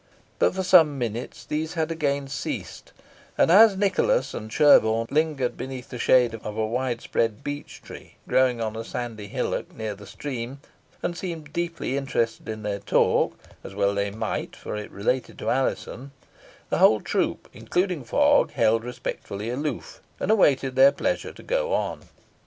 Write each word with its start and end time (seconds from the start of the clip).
But 0.39 0.55
for 0.55 0.63
some 0.63 0.97
minutes 0.97 1.45
these 1.45 1.75
had 1.75 1.91
again 1.91 2.27
ceased, 2.27 2.91
and 3.37 3.51
as 3.51 3.77
Nicholas 3.77 4.33
and 4.33 4.51
Sherborne 4.51 5.05
lingered 5.11 5.55
beneath 5.55 5.89
the 5.89 5.99
shade 5.99 6.33
of 6.33 6.57
a 6.57 6.65
wide 6.65 7.01
spread 7.01 7.43
beech 7.43 7.83
tree 7.83 8.15
growing 8.27 8.59
on 8.59 8.75
a 8.75 8.83
sandy 8.83 9.27
hillock 9.27 9.75
near 9.75 9.93
the 9.93 10.07
stream, 10.07 10.59
and 11.03 11.15
seemed 11.15 11.53
deeply 11.53 11.97
interested 11.97 12.49
in 12.49 12.63
their 12.63 12.79
talk 12.79 13.37
as 13.63 13.75
well 13.75 13.93
they 13.93 14.09
might, 14.09 14.55
for 14.55 14.75
it 14.75 14.89
related 14.89 15.37
to 15.37 15.51
Alizon 15.51 16.09
the 16.71 16.79
whole 16.79 16.99
troop, 16.99 17.47
including 17.53 18.03
Fogg, 18.03 18.53
held 18.53 18.83
respectfully 18.83 19.51
aloof, 19.51 20.01
and 20.19 20.31
awaited 20.31 20.75
their 20.75 20.91
pleasure 20.91 21.31
to 21.31 21.43
go 21.43 21.73
on. 21.75 22.05